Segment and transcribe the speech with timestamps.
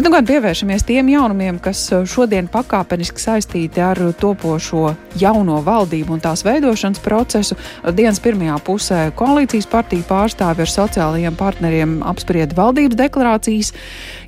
[0.00, 6.22] Bet nu gan pievēršamies tiem jaunumiem, kas šodien pakāpeniski saistīti ar topošo jauno valdību un
[6.24, 7.58] tās veidošanas procesu.
[7.98, 13.74] Dienas pirmajā pusē koalīcijas partiju pārstāvi ar sociālajiem partneriem apsprieda valdības deklarācijas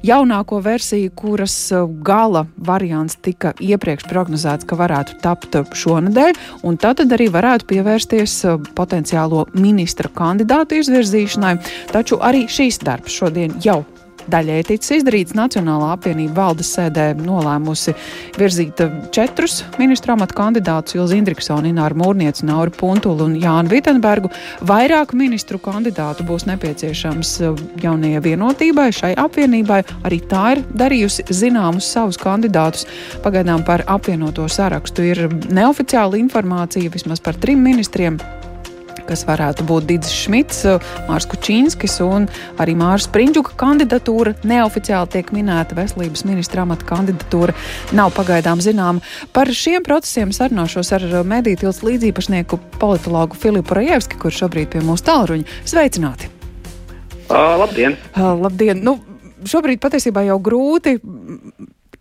[0.05, 1.57] jaunāko versiju, kuras
[2.05, 6.37] gala variants tika iepriekš prognozēts, ka varētu tapt šonadēļ,
[6.69, 8.37] un tad arī varētu pievērsties
[8.77, 11.57] potenciālo ministra kandidātu izvirzīšanai.
[11.97, 13.81] Taču arī šīs darbs šodien jau
[14.31, 15.37] daļai ticis izdarīts.
[15.39, 17.95] Nacionālā apvienība valdes sēdē nolēmusi
[18.39, 18.83] virzīt
[19.15, 24.31] četrus ministru amatu kandidātus- Ilzi Indriksonu, Ināru Mūrnieci, Nauru Puntulu un Jānu Vitenbergu.
[24.61, 27.33] Vairāk ministru kandidātu būs nepieciešams
[27.83, 29.83] jaunajai vienotībai, šai apvienībai.
[30.05, 32.87] Arī tā ir darījusi zināmus savus kandidātus.
[33.23, 38.19] Pagaidām par apvienoto sarakstu ir neoficiāla informācija vismaz par trim ministriem
[39.09, 40.65] kas varētu būt Digis Šmits,
[41.09, 42.29] Mārs Kučīnskis un
[42.63, 44.35] arī Mārs Prindžuka kandidatūra.
[44.49, 47.57] Neoficiāli tiek minēta veselības ministra amata kandidatūra,
[47.97, 49.03] nav pagaidām zināma.
[49.35, 55.09] Par šiem procesiem sarunāšos ar mediju tilts līdzīpašnieku politologu Filipu Rajevski, kurš šobrīd pie mūsu
[55.09, 55.61] tālruņa.
[55.69, 56.31] Sveicināti!
[57.33, 57.97] Uh, labdien!
[58.13, 58.83] Uh, labdien!
[58.85, 58.99] Nu,
[59.49, 60.99] šobrīd patiesībā jau grūti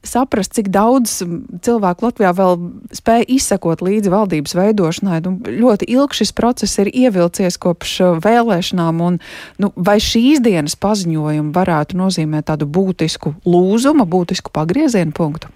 [0.04, 1.20] saprast, cik daudz
[1.66, 2.58] cilvēku Latvijā vēl
[2.96, 5.22] spēja izsekot līdzi valdības veidošanai.
[5.26, 9.22] Nu, ļoti ilgi šis process ir ievilcies kopš uh, vēlēšanām, un
[9.62, 15.54] nu, vai šīs dienas paziņojumi varētu nozīmēt tādu būtisku lūzumu, būtisku pagriezienu punktu?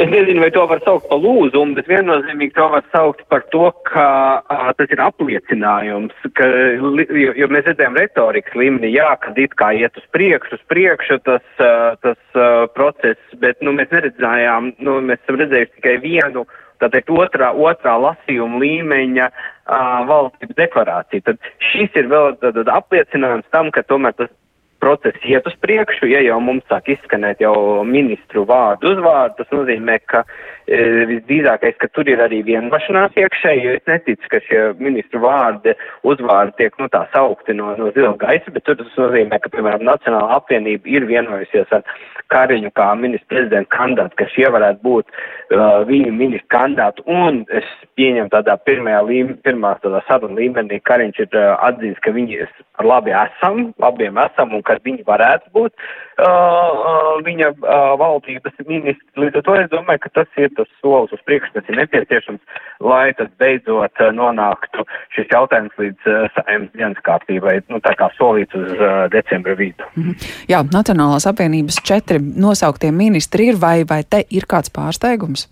[0.00, 3.66] Es nezinu, vai to var saukt par lūzumu, bet viennozīmīgi to var saukt par to,
[3.90, 4.06] ka
[4.40, 6.46] a, tas ir apliecinājums, ka,
[6.80, 11.20] jo, jo mēs redzējām retorikas līmenī, jā, kad it kā iet uz priekšu, uz priekšu
[11.28, 16.46] tas, a, tas a, process, bet, nu, mēs neredzējām, nu, mēs esam redzējuši tikai vienu,
[16.80, 21.28] tātad otrā, otrā lasījuma līmeņa a, valdības deklarāciju.
[21.28, 24.32] Tad šis ir vēl tad, tad apliecinājums tam, ka tomēr tas
[24.80, 27.54] process iet uz priekšu, ja jau mums sāk izskanēt jau
[27.86, 33.74] ministru vārdu uzvārdu, tas nozīmē, ka e, visdrīzākais, ka tur ir arī vienmašanās iekšēji, jo
[33.78, 35.74] es neticu, ka šie ministru vārdi
[36.08, 39.84] uzvārdi tiek, nu, tā saukti no, no zila gaisa, bet tur tas nozīmē, ka, piemēram,
[39.90, 41.84] Nacionāla apvienība ir vienojusies ar
[42.30, 47.66] Kariņu kā ministru prezidentu kandidātu, ka šie varētu būt uh, viņu ministru kandidātu, un es
[47.98, 52.44] pieņemu tādā pirmajā līmenī, pirmā tādā saruna līmenī, Kariņš ir uh, atzīst, ka viņi
[52.78, 59.18] ar labi esam, labiem esam, un ka viņi varētu būt uh, viņa uh, valdības ministrs.
[59.20, 62.64] Līdz ar to es domāju, ka tas ir tas solis uz priekšu, kas ir nepieciešams,
[62.86, 64.86] lai tad beidzot uh, nonāktu
[65.16, 69.84] šis jautājums līdz uh, saimnes dienas kārtībai, nu tā kā solīts uz uh, decembra vidu.
[69.94, 70.28] Mm -hmm.
[70.52, 75.48] Jā, Nacionālās apvienības četri nosauktie ministri ir, vai, vai te ir kāds pārsteigums?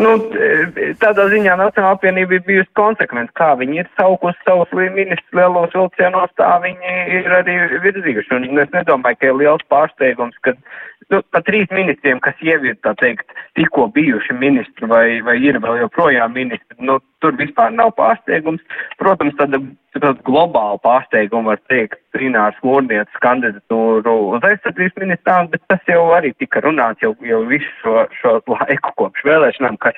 [0.00, 0.12] Nu,
[1.02, 6.32] tādā ziņā Nacionāla apvienība ir bijusi konsekventa, kā viņi ir saukusi savus ministrus lielos vilcienos,
[6.40, 8.32] tā viņi ir arī virzījuši.
[8.38, 10.54] Un es nedomāju, ka ir liels pārsteigums, ka
[11.10, 15.80] nu, pat trīs ministriem, kas jau ir, teikt, tikko bijuši ministri vai, vai ir vēl
[15.82, 18.62] joprojām ministri, nu, tur vispār nav pārsteigums.
[19.00, 19.60] Protams, tāda,
[19.96, 26.34] tāda globāla pārsteiguma var teikt Trinārs Mūrnieces kandidatūru uz aizsardzības ministrām, bet tas jau arī
[26.38, 29.94] tika runāts jau, jau visu šo, šo laiku kopš vēlēšanām, ka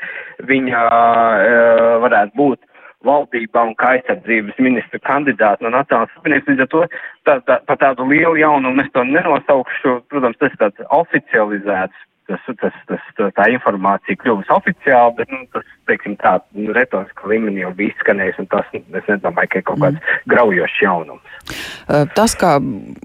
[0.48, 2.62] viņa uh, varētu būt
[3.06, 6.48] valdībā un kā aizsardzības ministra kandidāti no Nacionālās apvienības.
[6.50, 6.82] Līdz ar to
[7.28, 10.00] tā, tā, par tādu lielu jaunumu es to nenosaukšu.
[10.12, 12.03] Protams, tas ir tāds oficializēts.
[12.25, 17.60] Tas, tas, tas, tā, informācija kļuvusi oficiāli, bet nu, tas, teiksim, tā nu, retoriska līmenī
[17.60, 20.22] jau bija izskanējis, un tas, es nedomāju, ka ir kaut kāds mm.
[20.32, 21.37] graujošs jaunums.
[22.16, 22.54] Tas, kā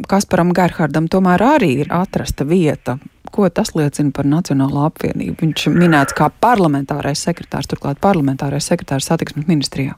[0.08, 2.96] Kasparam Gerhardam tomēr arī ir atrasta vieta
[3.32, 5.38] Ko tas liecina par Nacionālo apvienību?
[5.42, 9.96] Viņš minēts kā parlamentārais sekretārs, turklāt parlamentārais sekretārs satiksmes ministrijā.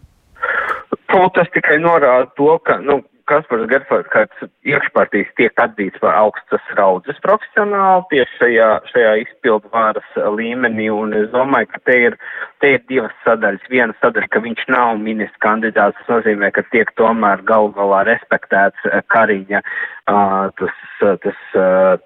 [1.12, 6.72] Nu, tas tikai norāda to, ka nu, Kaspars Gerhards kāds iekšpartijas tiek atzīts par augstas
[6.78, 12.18] raudzes profesionāli tieši šajā, šajā izpildu vāras līmenī, un es domāju, ka te ir,
[12.64, 13.70] te ir divas sadaļas.
[13.74, 18.90] Viena sadaļa, ka viņš nav ministrs kandidāts, tas nozīmē, ka tiek tomēr gal galā respektēts
[19.14, 19.64] Kariņa,
[20.12, 20.86] uh, tas,
[21.26, 21.98] tas uh,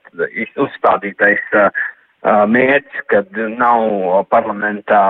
[0.67, 1.69] uzstādītais uh,
[2.25, 5.01] mērķis, kad nav parlamentā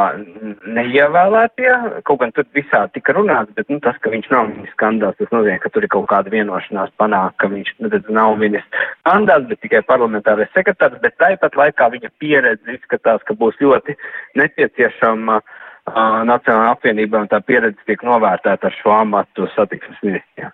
[0.67, 1.71] neievēlētie,
[2.07, 5.31] kaut gan tur visā tika runāts, bet nu, tas, ka viņš nav ministrs kandidāts, tas
[5.31, 9.63] nozīmē, ka tur ir kaut kāda vienošanās panākt, ka viņš nu, nav ministrs kandidāts, bet
[9.63, 13.95] tikai parlamentārais sekretārs, bet tāpat laikā viņa pieredze izskatās, ka būs ļoti
[14.41, 15.63] nepieciešama uh,
[15.93, 20.51] Nacionālajā apvienībā, un tā pieredze tiek novērtēta ar šo amatu satiksmes ministrijā.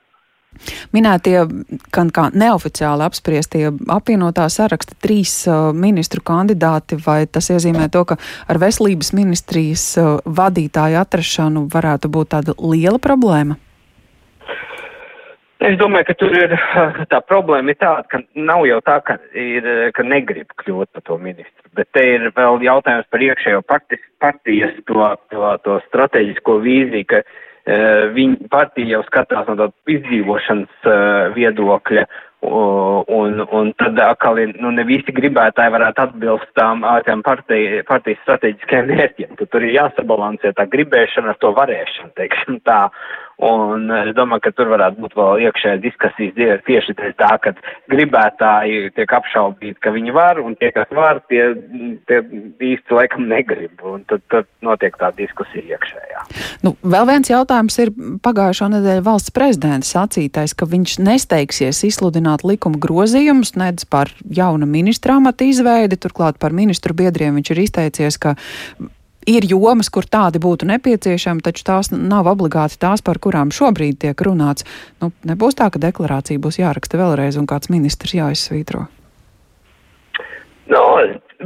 [0.91, 1.37] Minētie,
[1.95, 8.19] gan kā neoficiāli apspriestie apvienotā saraksta trīs uh, ministru kandidāti, vai tas iezīmē to, ka
[8.51, 13.57] ar veselības ministrijas uh, vadītāju atrašanu varētu būt tāda liela problēma?
[15.61, 16.55] Es domāju, ka tur ir
[17.09, 21.19] tā problēma ir tāda, ka nav jau tā, ka, ir, ka negrib kļūt par to
[21.21, 27.09] ministru, bet te ir vēl jautājums par iekšējo partijas, partijas to, to, to strateģisko vīziju,
[27.13, 32.07] ka uh, viņa partija jau skatās no tāda izdzīvošanas uh, viedokļa
[32.41, 38.87] Un, un tad atkal nu, ne visi gribētāji varētu atbilst tām ārējām partij, partijas strateģiskajiem
[38.89, 39.35] mērķiem.
[39.43, 42.87] Tur ir jāsabalansē tā gribēšana ar to varēšanu, teiksim tā.
[43.41, 47.55] Un es domāju, ka tur varētu būt vēl iekšējā diskusijas tieši tā, ka
[47.89, 51.47] gribētāji tiek apšaubīti, ka viņi var, un tie, kas var, tie,
[52.05, 52.19] tie
[52.71, 53.81] īsti laikam negrib.
[53.81, 56.25] Un tad, tad notiek tā diskusija iekšējā.
[56.61, 62.77] Nu, vēl viens jautājums ir pagājušā nedēļa valsts prezidenta sacītais, ka viņš nesteigsies izsludināt likuma
[62.81, 68.37] grozījumus, nedz par jauna ministra amata izveidi, turklāt par ministru biedriem viņš ir izteicies, ka
[69.27, 74.25] ir jomas, kur tādi būtu nepieciešami, taču tās nav obligāti tās, par kurām šobrīd tiek
[74.25, 74.65] runāts.
[75.01, 78.87] Nu, nebūs tā, ka deklarācija būs jāraksta vēlreiz un kāds ministrs jāizsvītro.
[80.71, 80.85] No,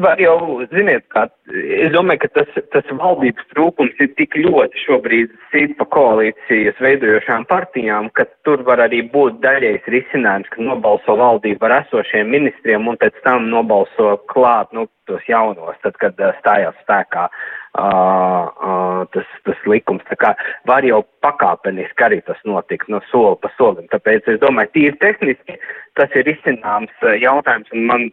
[0.02, 0.38] var jau,
[0.72, 5.88] ziniet, kā, es domāju, ka tas, tas valdības trūkums ir tik ļoti šobrīd sit pa
[5.96, 12.32] koalīcijas veidojošām partijām, ka tur var arī būt daļais risinājums, ka nobalso valdību ar esošiem
[12.32, 17.86] ministriem un pēc tam nobalso klāt, nu, tos jaunos, tad, kad uh, stājās spēkā uh,
[17.86, 20.06] uh, tas, tas likums.
[20.10, 20.34] Tā kā
[20.70, 23.86] var jau pakāpeniski arī tas notikt no soli pa solim.
[23.94, 25.60] Tāpēc es domāju, tīri tehniski
[26.00, 28.08] tas ir izcināms jautājums, un man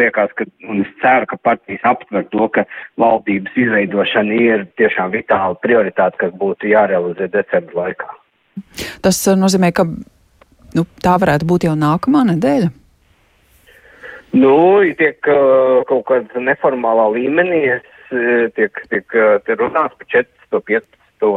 [0.00, 2.64] liekas, ka, un es ceru, ka partijas aptver to, ka
[3.00, 8.10] valdības izveidošana ir tiešām vitāla prioritāte, kas būtu jārealizē decembra laikā.
[9.04, 12.70] Tas nozīmē, ka nu, tā varētu būt jau nākamā nedēļa.
[14.32, 14.54] Nu,
[14.96, 18.14] tiek uh, kaut kādā neformālā līmenī, es
[18.56, 20.32] tiek, tiek, tiek runāts par 14.
[20.52, 21.28] 15.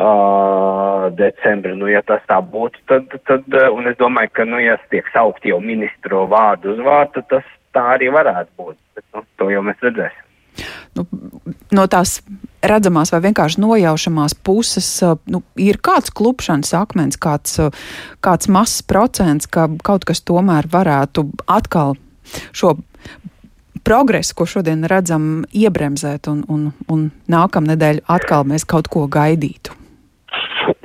[0.00, 1.74] Uh, decembri.
[1.76, 3.44] Nu, ja tas tā būtu, tad, tad,
[3.74, 7.50] un es domāju, ka, nu, ja tiek saukt jau ministru vārdu uz vārdu, tad tas
[7.76, 8.76] tā arī varētu būt.
[8.96, 10.26] Bet, nu, to jau mēs redzēsim.
[10.98, 11.06] Nu,
[11.72, 12.18] no tās
[12.66, 14.88] redzamās vai vienkārši nojaušamās puses
[15.30, 17.56] nu, ir kāds klupšanas akmens, kāds,
[18.24, 21.96] kāds mazs procents, ka kaut kas tomēr varētu atkal
[22.52, 22.74] šo
[23.86, 29.79] progresu, ko šodien redzam, iebremzēt un, un, un nākamnedēļ atkal mēs kaut ko gaidītu?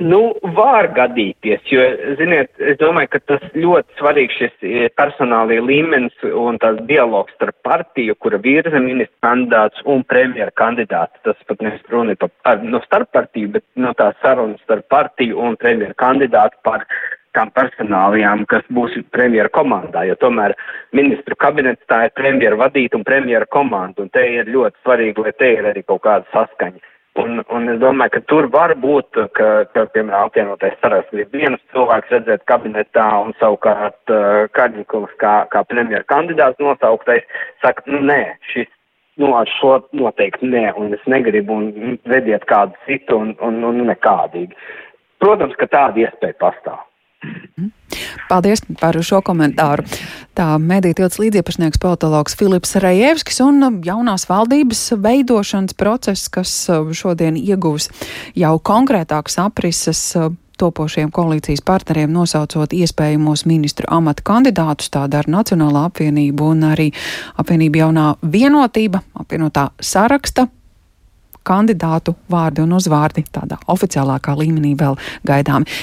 [0.00, 0.20] Nu,
[0.56, 1.82] var gadīties, jo,
[2.18, 7.56] ziniet, es domāju, ka tas ļoti svarīgs šis e, personālajie līmenis un tās dialogs starp
[7.66, 11.20] partiju, kura virza ministra kandidāts un premjera kandidāts.
[11.26, 15.38] Tas pat nevis runa par, par, no starp partiju, bet no tā sarunas starp partiju
[15.44, 16.86] un premjera kandidātu par
[17.36, 20.54] tām personālijām, kas būs premjera komandā, jo tomēr
[20.96, 25.34] ministru kabinets tā ir premjera vadīta un premjera komanda, un te ir ļoti svarīgi, lai
[25.36, 26.80] te ir arī kaut kāda saskaņa.
[27.16, 31.62] Un, un es domāju, ka tur var būt, ka, ka piemēram, apvienotais saraksts grib vienus
[31.72, 37.24] cilvēkus redzēt kabinetā un savukārt uh, Karņikovs kā, kā premjera kandidāts nosauktais
[37.64, 38.20] saka, nu nē,
[38.52, 38.68] šis,
[39.22, 43.80] nu ar šo noteikti nē, un es negribu un vediet kādu citu un, un, un
[43.88, 44.52] nekādīgi.
[45.24, 46.84] Protams, ka tāda iespēja pastāv.
[48.30, 49.84] Paldies par šo komentāru.
[50.36, 57.38] Tā mediju tilts līdziepašnieks politologs Filips Rejevskis un jaunās valdības veidošanas process, kas uh, šodien
[57.40, 57.88] iegūs
[58.36, 65.86] jau konkrētākas aprises uh, topošiem koalīcijas partneriem nosaucot iespējamos ministru amata kandidātus, tāda ar Nacionālā
[65.90, 66.90] apvienību un arī
[67.40, 68.06] apvienība jaunā
[68.36, 70.48] vienotība, apvienotā saraksta
[71.46, 74.96] kandidātu vārdi un uzvārdi tādā oficiālākā līmenī vēl
[75.28, 75.66] gaidām.